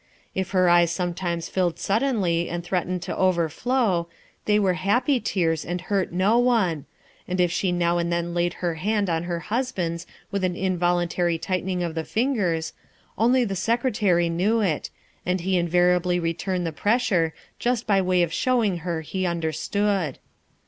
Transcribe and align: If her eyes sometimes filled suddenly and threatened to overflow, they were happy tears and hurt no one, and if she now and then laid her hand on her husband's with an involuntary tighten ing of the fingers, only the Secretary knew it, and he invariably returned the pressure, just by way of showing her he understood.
If 0.33 0.49
her 0.49 0.67
eyes 0.67 0.89
sometimes 0.91 1.47
filled 1.47 1.77
suddenly 1.77 2.49
and 2.49 2.63
threatened 2.63 3.03
to 3.03 3.15
overflow, 3.15 4.07
they 4.45 4.57
were 4.57 4.73
happy 4.73 5.19
tears 5.19 5.63
and 5.63 5.79
hurt 5.79 6.11
no 6.11 6.39
one, 6.39 6.87
and 7.27 7.39
if 7.39 7.51
she 7.51 7.71
now 7.71 7.99
and 7.99 8.11
then 8.11 8.33
laid 8.33 8.53
her 8.65 8.73
hand 8.81 9.11
on 9.11 9.25
her 9.25 9.41
husband's 9.41 10.07
with 10.31 10.43
an 10.43 10.55
involuntary 10.55 11.37
tighten 11.37 11.69
ing 11.69 11.83
of 11.83 11.93
the 11.93 12.03
fingers, 12.03 12.73
only 13.15 13.43
the 13.45 13.55
Secretary 13.55 14.27
knew 14.27 14.59
it, 14.59 14.89
and 15.23 15.41
he 15.41 15.55
invariably 15.55 16.19
returned 16.19 16.65
the 16.65 16.71
pressure, 16.71 17.31
just 17.59 17.85
by 17.85 18.01
way 18.01 18.23
of 18.23 18.33
showing 18.33 18.77
her 18.79 19.01
he 19.01 19.27
understood. 19.27 20.17